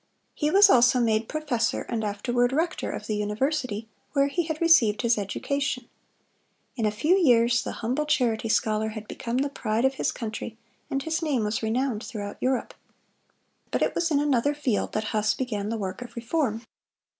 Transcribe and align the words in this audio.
He 0.33 0.49
was 0.49 0.67
also 0.67 0.99
made 0.99 1.29
professor 1.29 1.83
and 1.83 2.03
afterward 2.03 2.51
rector 2.51 2.89
of 2.89 3.05
the 3.05 3.15
university 3.17 3.87
where 4.13 4.29
he 4.29 4.45
had 4.45 4.59
received 4.59 5.03
his 5.03 5.15
education. 5.15 5.87
In 6.75 6.87
a 6.87 6.91
few 6.91 7.13
years 7.15 7.61
the 7.61 7.71
humble 7.85 8.07
charity 8.07 8.49
scholar 8.49 8.89
had 8.97 9.07
become 9.07 9.37
the 9.37 9.47
pride 9.49 9.85
of 9.85 9.93
his 10.01 10.11
country, 10.11 10.57
and 10.89 11.03
his 11.03 11.21
name 11.21 11.43
was 11.43 11.61
renowned 11.61 12.03
throughout 12.03 12.41
Europe. 12.41 12.73
But 13.69 13.83
it 13.83 13.93
was 13.93 14.09
in 14.09 14.19
another 14.19 14.55
field 14.55 14.93
that 14.93 15.03
Huss 15.13 15.35
began 15.35 15.69
the 15.69 15.77
work 15.77 16.01
of 16.01 16.15
reform. 16.15 16.63